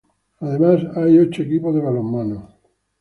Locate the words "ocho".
1.19-1.43